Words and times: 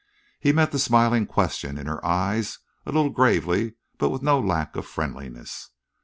He 0.39 0.51
met 0.51 0.71
the 0.71 0.79
smiling 0.79 1.27
question 1.27 1.77
in 1.77 1.85
her 1.85 2.03
eyes 2.03 2.57
a 2.87 2.91
little 2.91 3.11
gravely 3.11 3.75
but 3.99 4.09
with 4.09 4.23
no 4.23 4.39
lack 4.39 4.75
of 4.75 4.87
friendliness. 4.87 5.69